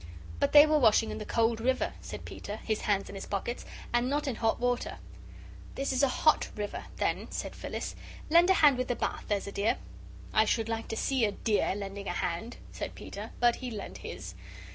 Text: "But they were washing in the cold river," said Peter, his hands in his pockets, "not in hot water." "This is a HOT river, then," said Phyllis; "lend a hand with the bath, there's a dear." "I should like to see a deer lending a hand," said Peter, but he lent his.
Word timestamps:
"But 0.39 0.51
they 0.51 0.65
were 0.65 0.79
washing 0.79 1.11
in 1.11 1.19
the 1.19 1.27
cold 1.27 1.61
river," 1.61 1.93
said 2.01 2.25
Peter, 2.25 2.55
his 2.63 2.81
hands 2.81 3.07
in 3.07 3.13
his 3.13 3.27
pockets, 3.27 3.65
"not 3.93 4.27
in 4.27 4.33
hot 4.37 4.59
water." 4.59 4.97
"This 5.75 5.93
is 5.93 6.01
a 6.01 6.07
HOT 6.07 6.49
river, 6.55 6.85
then," 6.97 7.29
said 7.29 7.55
Phyllis; 7.55 7.95
"lend 8.27 8.49
a 8.49 8.53
hand 8.55 8.79
with 8.79 8.87
the 8.87 8.95
bath, 8.95 9.25
there's 9.27 9.45
a 9.45 9.51
dear." 9.51 9.77
"I 10.33 10.45
should 10.45 10.69
like 10.69 10.87
to 10.87 10.97
see 10.97 11.23
a 11.23 11.31
deer 11.31 11.75
lending 11.75 12.07
a 12.07 12.13
hand," 12.13 12.57
said 12.71 12.95
Peter, 12.95 13.29
but 13.39 13.57
he 13.57 13.69
lent 13.69 13.99
his. 13.99 14.33